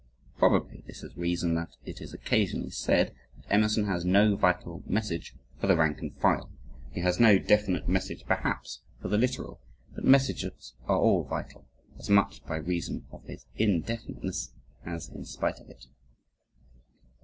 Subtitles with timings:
[0.39, 4.81] Probably this is a reason that it is occasionally said that Emerson has no vital
[4.87, 6.49] message for the rank and file.
[6.91, 9.61] He has no definite message perhaps for the literal,
[9.93, 11.67] but messages are all vital,
[11.99, 14.53] as much, by reason of his indefiniteness,
[14.83, 15.85] as in spite of it.